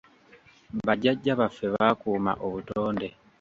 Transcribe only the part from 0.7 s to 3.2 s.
Ba jjajja baffe baakuuma obutonde.